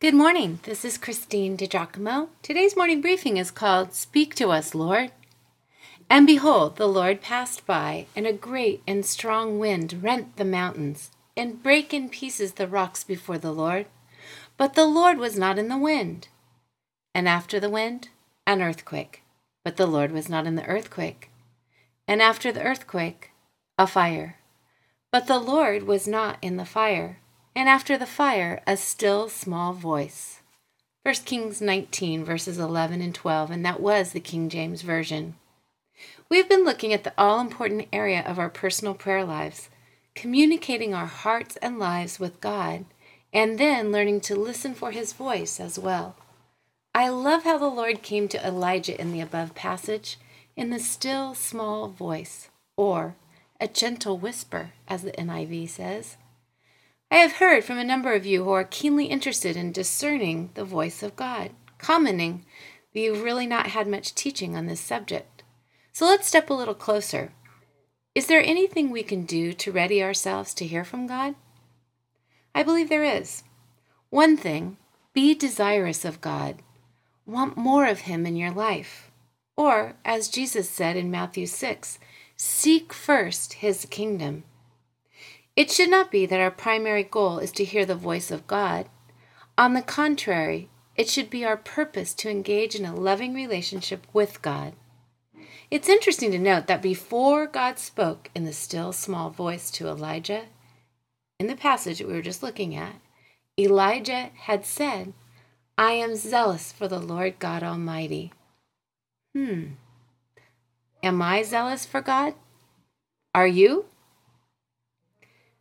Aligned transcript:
Good 0.00 0.14
morning. 0.14 0.60
This 0.62 0.82
is 0.82 0.96
Christine 0.96 1.58
DiGiacomo. 1.58 2.30
Today's 2.40 2.74
morning 2.74 3.02
briefing 3.02 3.36
is 3.36 3.50
called 3.50 3.92
Speak 3.92 4.34
to 4.36 4.48
Us, 4.48 4.74
Lord. 4.74 5.12
And 6.08 6.26
behold, 6.26 6.76
the 6.76 6.88
Lord 6.88 7.20
passed 7.20 7.66
by, 7.66 8.06
and 8.16 8.26
a 8.26 8.32
great 8.32 8.82
and 8.88 9.04
strong 9.04 9.58
wind 9.58 10.02
rent 10.02 10.38
the 10.38 10.44
mountains, 10.46 11.10
and 11.36 11.62
brake 11.62 11.92
in 11.92 12.08
pieces 12.08 12.54
the 12.54 12.66
rocks 12.66 13.04
before 13.04 13.36
the 13.36 13.52
Lord. 13.52 13.84
But 14.56 14.72
the 14.72 14.86
Lord 14.86 15.18
was 15.18 15.38
not 15.38 15.58
in 15.58 15.68
the 15.68 15.76
wind. 15.76 16.28
And 17.14 17.28
after 17.28 17.60
the 17.60 17.68
wind, 17.68 18.08
an 18.46 18.62
earthquake. 18.62 19.22
But 19.66 19.76
the 19.76 19.86
Lord 19.86 20.12
was 20.12 20.30
not 20.30 20.46
in 20.46 20.56
the 20.56 20.64
earthquake. 20.64 21.28
And 22.08 22.22
after 22.22 22.50
the 22.50 22.62
earthquake, 22.62 23.32
a 23.76 23.86
fire. 23.86 24.38
But 25.12 25.26
the 25.26 25.38
Lord 25.38 25.82
was 25.82 26.08
not 26.08 26.38
in 26.40 26.56
the 26.56 26.64
fire 26.64 27.18
and 27.60 27.68
after 27.68 27.98
the 27.98 28.06
fire, 28.06 28.62
a 28.66 28.74
still 28.74 29.28
small 29.28 29.74
voice. 29.74 30.40
1 31.02 31.14
Kings 31.26 31.60
19, 31.60 32.24
verses 32.24 32.58
11 32.58 33.02
and 33.02 33.14
12, 33.14 33.50
and 33.50 33.66
that 33.66 33.80
was 33.80 34.12
the 34.12 34.18
King 34.18 34.48
James 34.48 34.80
Version. 34.80 35.34
We've 36.30 36.48
been 36.48 36.64
looking 36.64 36.94
at 36.94 37.04
the 37.04 37.12
all 37.18 37.38
important 37.38 37.86
area 37.92 38.24
of 38.26 38.38
our 38.38 38.48
personal 38.48 38.94
prayer 38.94 39.26
lives, 39.26 39.68
communicating 40.14 40.94
our 40.94 41.04
hearts 41.04 41.56
and 41.56 41.78
lives 41.78 42.18
with 42.18 42.40
God, 42.40 42.86
and 43.30 43.58
then 43.58 43.92
learning 43.92 44.22
to 44.22 44.36
listen 44.36 44.72
for 44.72 44.92
His 44.92 45.12
voice 45.12 45.60
as 45.60 45.78
well. 45.78 46.16
I 46.94 47.10
love 47.10 47.42
how 47.42 47.58
the 47.58 47.66
Lord 47.66 48.00
came 48.00 48.26
to 48.28 48.42
Elijah 48.46 48.98
in 48.98 49.12
the 49.12 49.20
above 49.20 49.54
passage 49.54 50.16
in 50.56 50.70
the 50.70 50.78
still 50.80 51.34
small 51.34 51.88
voice, 51.88 52.48
or 52.78 53.16
a 53.60 53.68
gentle 53.68 54.16
whisper, 54.16 54.70
as 54.88 55.02
the 55.02 55.12
NIV 55.12 55.68
says. 55.68 56.16
I 57.12 57.16
have 57.16 57.32
heard 57.32 57.64
from 57.64 57.76
a 57.76 57.84
number 57.84 58.12
of 58.12 58.24
you 58.24 58.44
who 58.44 58.50
are 58.50 58.62
keenly 58.62 59.06
interested 59.06 59.56
in 59.56 59.72
discerning 59.72 60.50
the 60.54 60.64
voice 60.64 61.02
of 61.02 61.16
God, 61.16 61.50
commenting 61.76 62.44
that 62.94 63.00
you've 63.00 63.22
really 63.22 63.48
not 63.48 63.68
had 63.68 63.88
much 63.88 64.14
teaching 64.14 64.56
on 64.56 64.66
this 64.66 64.80
subject. 64.80 65.42
So 65.92 66.06
let's 66.06 66.28
step 66.28 66.50
a 66.50 66.54
little 66.54 66.74
closer. 66.74 67.32
Is 68.14 68.28
there 68.28 68.40
anything 68.40 68.90
we 68.90 69.02
can 69.02 69.24
do 69.24 69.52
to 69.54 69.72
ready 69.72 70.00
ourselves 70.00 70.54
to 70.54 70.66
hear 70.66 70.84
from 70.84 71.08
God? 71.08 71.34
I 72.54 72.62
believe 72.62 72.88
there 72.88 73.04
is. 73.04 73.42
One 74.10 74.36
thing, 74.36 74.76
be 75.12 75.34
desirous 75.34 76.04
of 76.04 76.20
God. 76.20 76.62
Want 77.26 77.56
more 77.56 77.86
of 77.86 78.00
Him 78.00 78.24
in 78.24 78.36
your 78.36 78.52
life. 78.52 79.10
Or, 79.56 79.96
as 80.04 80.28
Jesus 80.28 80.70
said 80.70 80.96
in 80.96 81.10
Matthew 81.10 81.46
6, 81.46 81.98
seek 82.36 82.92
first 82.92 83.54
His 83.54 83.84
kingdom 83.86 84.44
it 85.56 85.70
should 85.70 85.90
not 85.90 86.10
be 86.10 86.26
that 86.26 86.40
our 86.40 86.50
primary 86.50 87.02
goal 87.02 87.38
is 87.38 87.52
to 87.52 87.64
hear 87.64 87.84
the 87.84 87.94
voice 87.94 88.30
of 88.30 88.46
God. 88.46 88.88
On 89.58 89.74
the 89.74 89.82
contrary, 89.82 90.68
it 90.96 91.08
should 91.08 91.30
be 91.30 91.44
our 91.44 91.56
purpose 91.56 92.14
to 92.14 92.30
engage 92.30 92.74
in 92.74 92.84
a 92.84 92.94
loving 92.94 93.34
relationship 93.34 94.06
with 94.12 94.42
God. 94.42 94.74
It's 95.70 95.88
interesting 95.88 96.32
to 96.32 96.38
note 96.38 96.66
that 96.66 96.82
before 96.82 97.46
God 97.46 97.78
spoke 97.78 98.30
in 98.34 98.44
the 98.44 98.52
still 98.52 98.92
small 98.92 99.30
voice 99.30 99.70
to 99.72 99.86
Elijah, 99.86 100.46
in 101.38 101.46
the 101.46 101.56
passage 101.56 101.98
that 101.98 102.08
we 102.08 102.14
were 102.14 102.22
just 102.22 102.42
looking 102.42 102.74
at, 102.74 102.96
Elijah 103.58 104.30
had 104.34 104.66
said, 104.66 105.12
I 105.78 105.92
am 105.92 106.16
zealous 106.16 106.72
for 106.72 106.88
the 106.88 106.98
Lord 106.98 107.38
God 107.38 107.62
Almighty. 107.62 108.32
Hmm. 109.34 109.64
Am 111.02 111.22
I 111.22 111.42
zealous 111.42 111.86
for 111.86 112.00
God? 112.00 112.34
Are 113.34 113.46
you? 113.46 113.86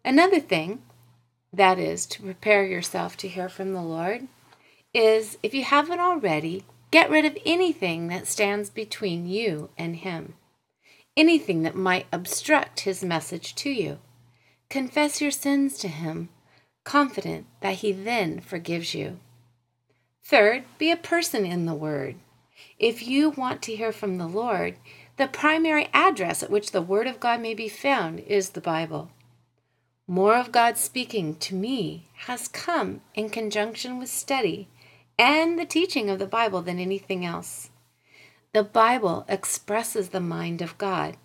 Another 0.10 0.40
thing, 0.40 0.82
that 1.54 1.78
is, 1.78 2.08
to 2.08 2.24
prepare 2.24 2.66
yourself 2.66 3.16
to 3.18 3.28
hear 3.28 3.48
from 3.48 3.74
the 3.74 3.84
Lord, 3.84 4.28
is 4.92 5.38
if 5.44 5.54
you 5.54 5.64
haven't 5.64 6.00
already, 6.00 6.64
get 6.90 7.12
rid 7.12 7.26
of 7.26 7.38
anything 7.46 8.08
that 8.08 8.26
stands 8.26 8.72
between 8.72 9.28
you 9.28 9.70
and 9.78 9.98
Him, 9.98 10.34
anything 11.16 11.62
that 11.62 11.76
might 11.76 12.08
obstruct 12.12 12.80
His 12.80 13.04
message 13.04 13.54
to 13.54 13.70
you. 13.70 14.00
Confess 14.68 15.22
your 15.22 15.30
sins 15.30 15.78
to 15.78 15.88
Him, 15.88 16.30
confident 16.84 17.46
that 17.62 17.76
He 17.76 17.92
then 17.92 18.40
forgives 18.40 18.96
you. 18.96 19.20
Third, 20.24 20.64
be 20.80 20.90
a 20.90 20.98
person 20.98 21.46
in 21.46 21.68
the 21.68 21.76
Word. 21.76 22.16
If 22.80 23.08
you 23.08 23.30
want 23.30 23.62
to 23.62 23.76
hear 23.76 23.92
from 23.92 24.18
the 24.18 24.28
Lord, 24.28 24.78
the 25.18 25.28
primary 25.28 25.88
address 25.94 26.42
at 26.42 26.50
which 26.50 26.72
the 26.72 26.82
Word 26.82 27.06
of 27.06 27.20
God 27.20 27.42
may 27.42 27.54
be 27.54 27.70
found 27.70 28.22
is 28.22 28.50
the 28.50 28.60
Bible. 28.60 29.12
More 30.10 30.38
of 30.38 30.52
God 30.52 30.76
speaking 30.76 31.36
to 31.36 31.54
me 31.54 32.10
has 32.26 32.48
come 32.48 33.02
in 33.14 33.30
conjunction 33.30 34.00
with 34.00 34.10
study 34.10 34.68
and 35.20 35.60
the 35.60 35.68
teaching 35.68 36.10
of 36.10 36.18
the 36.18 36.26
Bible 36.26 36.64
than 36.64 36.80
anything 36.80 37.24
else. 37.24 37.70
The 38.52 38.64
Bible 38.64 39.24
expresses 39.30 40.10
the 40.10 40.20
mind 40.20 40.64
of 40.64 40.80
God, 40.80 41.16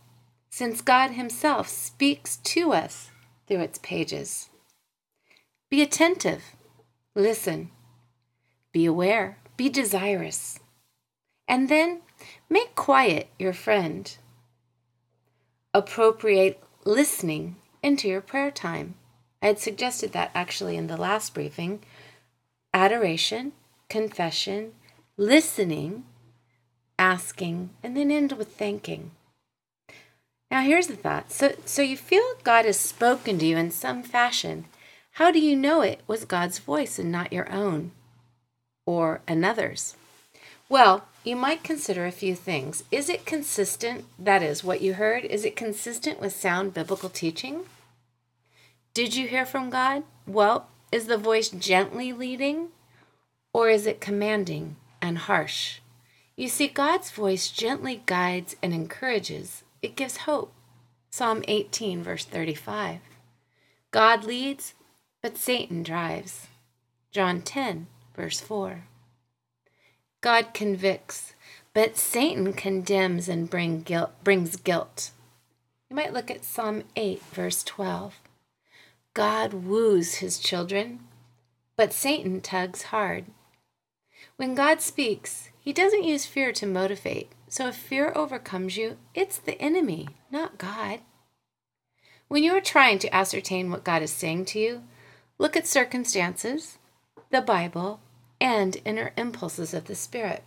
since 0.50 0.82
God 0.82 1.12
Himself 1.12 1.66
speaks 1.66 2.36
to 2.36 2.74
us 2.74 3.10
through 3.46 3.60
its 3.60 3.78
pages. 3.78 4.50
Be 5.70 5.80
attentive, 5.80 6.54
listen, 7.14 7.70
be 8.70 8.84
aware, 8.84 9.38
be 9.56 9.70
desirous, 9.70 10.58
and 11.48 11.70
then 11.70 12.02
make 12.50 12.74
quiet 12.74 13.28
your 13.38 13.54
friend. 13.54 14.14
Appropriate 15.72 16.62
listening 16.84 17.56
into 17.84 18.08
your 18.08 18.20
prayer 18.20 18.50
time. 18.50 18.94
I 19.42 19.48
had 19.48 19.58
suggested 19.58 20.12
that 20.12 20.30
actually 20.34 20.76
in 20.76 20.86
the 20.86 20.96
last 20.96 21.34
briefing. 21.34 21.80
Adoration, 22.72 23.52
confession, 23.88 24.72
listening, 25.16 26.04
asking, 26.98 27.70
and 27.82 27.96
then 27.96 28.10
end 28.10 28.32
with 28.32 28.56
thanking. 28.56 29.10
Now, 30.50 30.62
here's 30.62 30.86
the 30.86 30.96
thought. 30.96 31.30
So, 31.30 31.52
so 31.64 31.82
you 31.82 31.96
feel 31.96 32.22
God 32.42 32.64
has 32.64 32.78
spoken 32.80 33.38
to 33.38 33.46
you 33.46 33.56
in 33.56 33.70
some 33.70 34.02
fashion. 34.02 34.64
How 35.12 35.30
do 35.30 35.38
you 35.38 35.54
know 35.54 35.82
it 35.82 36.00
was 36.06 36.24
God's 36.24 36.58
voice 36.58 36.98
and 36.98 37.12
not 37.12 37.32
your 37.32 37.50
own 37.52 37.92
or 38.86 39.20
another's? 39.28 39.94
Well, 40.68 41.06
you 41.22 41.36
might 41.36 41.62
consider 41.62 42.06
a 42.06 42.12
few 42.12 42.34
things. 42.34 42.84
Is 42.90 43.08
it 43.08 43.26
consistent? 43.26 44.04
That 44.18 44.42
is, 44.42 44.64
what 44.64 44.80
you 44.80 44.94
heard, 44.94 45.24
is 45.24 45.44
it 45.44 45.56
consistent 45.56 46.20
with 46.20 46.34
sound 46.34 46.72
biblical 46.72 47.10
teaching? 47.10 47.66
Did 48.94 49.16
you 49.16 49.26
hear 49.26 49.44
from 49.44 49.70
God? 49.70 50.04
Well, 50.24 50.68
is 50.92 51.06
the 51.06 51.18
voice 51.18 51.48
gently 51.48 52.12
leading 52.12 52.68
or 53.52 53.68
is 53.68 53.88
it 53.88 54.00
commanding 54.00 54.76
and 55.02 55.18
harsh? 55.18 55.80
You 56.36 56.46
see, 56.46 56.68
God's 56.68 57.10
voice 57.10 57.50
gently 57.50 58.04
guides 58.06 58.54
and 58.62 58.72
encourages, 58.72 59.64
it 59.82 59.96
gives 59.96 60.18
hope. 60.18 60.52
Psalm 61.10 61.42
18, 61.48 62.04
verse 62.04 62.24
35. 62.24 63.00
God 63.90 64.22
leads, 64.22 64.74
but 65.20 65.36
Satan 65.36 65.82
drives. 65.82 66.46
John 67.10 67.42
10, 67.42 67.88
verse 68.14 68.40
4. 68.40 68.84
God 70.20 70.54
convicts, 70.54 71.34
but 71.72 71.96
Satan 71.96 72.52
condemns 72.52 73.28
and 73.28 73.50
bring 73.50 73.82
guilt, 73.82 74.12
brings 74.22 74.54
guilt. 74.54 75.10
You 75.90 75.96
might 75.96 76.12
look 76.12 76.30
at 76.30 76.44
Psalm 76.44 76.84
8, 76.94 77.20
verse 77.32 77.64
12. 77.64 78.20
God 79.14 79.54
woos 79.54 80.16
his 80.16 80.40
children, 80.40 80.98
but 81.76 81.92
Satan 81.92 82.40
tugs 82.40 82.82
hard. 82.82 83.26
When 84.36 84.56
God 84.56 84.80
speaks, 84.80 85.50
he 85.60 85.72
doesn't 85.72 86.02
use 86.02 86.26
fear 86.26 86.50
to 86.52 86.66
motivate. 86.66 87.30
So 87.48 87.68
if 87.68 87.76
fear 87.76 88.12
overcomes 88.16 88.76
you, 88.76 88.96
it's 89.14 89.38
the 89.38 89.60
enemy, 89.62 90.08
not 90.32 90.58
God. 90.58 90.98
When 92.26 92.42
you 92.42 92.56
are 92.56 92.60
trying 92.60 92.98
to 92.98 93.14
ascertain 93.14 93.70
what 93.70 93.84
God 93.84 94.02
is 94.02 94.10
saying 94.10 94.46
to 94.46 94.58
you, 94.58 94.82
look 95.38 95.56
at 95.56 95.68
circumstances, 95.68 96.78
the 97.30 97.40
Bible, 97.40 98.00
and 98.40 98.78
inner 98.84 99.12
impulses 99.16 99.72
of 99.72 99.84
the 99.84 99.94
Spirit. 99.94 100.42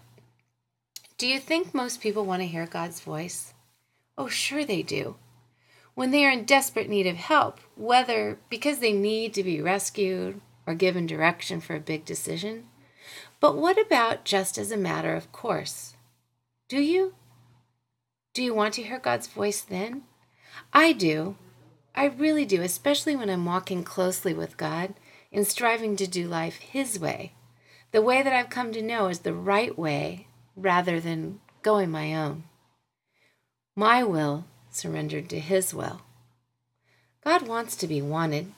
Do 1.18 1.26
you 1.26 1.40
think 1.40 1.74
most 1.74 2.02
people 2.02 2.26
want 2.26 2.42
to 2.42 2.48
hear 2.48 2.68
God's 2.68 3.00
voice? 3.00 3.54
Oh, 4.18 4.28
sure 4.28 4.66
they 4.66 4.84
do 4.84 5.16
when 5.98 6.12
they 6.12 6.24
are 6.24 6.30
in 6.30 6.46
desperate 6.46 6.88
need 6.88 7.08
of 7.08 7.16
help, 7.16 7.60
whether 7.76 8.38
because 8.52 8.78
they 8.78 8.94
need 8.94 9.34
to 9.34 9.42
be 9.42 9.60
rescued 9.60 10.40
or 10.68 10.76
given 10.76 11.08
direction 11.08 11.60
for 11.60 11.76
a 11.76 11.80
big 11.80 12.06
decision. 12.06 12.68
But 13.40 13.58
what 13.58 13.80
about 13.80 14.24
just 14.24 14.60
as 14.60 14.72
a 14.72 14.78
matter 14.78 15.16
of 15.16 15.32
course? 15.32 15.96
Do 16.70 16.80
you? 16.80 17.16
Do 18.36 18.44
you 18.44 18.54
want 18.54 18.76
to 18.76 18.84
hear 18.84 19.00
God's 19.00 19.26
voice 19.26 19.62
then? 19.62 20.04
I 20.72 20.94
do. 20.94 21.36
I 21.96 22.06
really 22.06 22.46
do, 22.46 22.62
especially 22.62 23.16
when 23.16 23.32
I'm 23.32 23.46
walking 23.46 23.84
closely 23.84 24.36
with 24.36 24.56
God 24.56 24.94
and 25.34 25.48
striving 25.48 25.96
to 25.96 26.06
do 26.06 26.28
life 26.28 26.58
His 26.58 27.00
way, 27.00 27.34
the 27.92 28.04
way 28.04 28.22
that 28.22 28.34
I've 28.34 28.52
come 28.52 28.72
to 28.74 28.84
know 28.84 29.08
is 29.08 29.22
the 29.22 29.34
right 29.34 29.76
way 29.76 30.28
rather 30.56 31.00
than 31.00 31.40
going 31.64 31.90
my 31.90 32.14
own. 32.14 32.44
My 33.76 34.04
will 34.04 34.46
surrendered 34.78 35.30
to 35.30 35.40
His 35.40 35.74
will. 35.74 36.02
God 37.24 37.48
wants 37.48 37.76
to 37.78 37.88
be 37.88 38.02
wanted, 38.02 38.54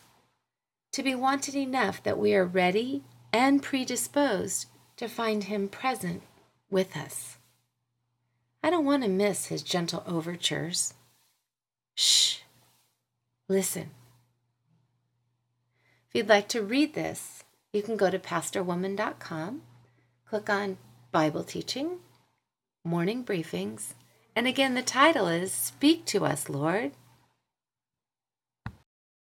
to 0.92 1.01
be 1.01 1.16
wanted 1.16 1.56
enough 1.56 2.04
that 2.04 2.18
we 2.18 2.36
are 2.36 2.45
ready 2.45 3.04
and 3.33 3.63
predisposed 3.63 4.68
to 4.98 5.07
find 5.07 5.45
Him 5.45 5.68
present 5.68 6.21
with 6.69 6.95
us. 6.95 7.38
I 8.62 8.69
don't 8.69 8.86
want 8.86 9.04
to 9.04 9.10
miss 9.10 9.48
His 9.48 9.63
gentle 9.63 10.04
overtures. 10.06 10.94
Shh. 11.95 12.39
Listen. 13.48 13.92
If 16.10 16.16
you'd 16.16 16.30
like 16.30 16.48
to 16.50 16.62
read 16.62 16.94
this, 16.94 17.44
you 17.71 17.81
can 17.81 17.98
go 17.98 18.10
to 18.10 18.19
pastorwoman.com, 18.19 19.62
click 20.27 20.50
on 20.50 20.77
Bible 21.12 21.44
teaching, 21.44 22.00
morning 22.83 23.24
briefings, 23.24 23.94
and 24.40 24.48
again, 24.48 24.74
the 24.74 24.82
title 24.82 25.28
is 25.28 25.52
Speak 25.52 26.06
to 26.06 26.24
Us, 26.24 26.48
Lord. 26.48 26.94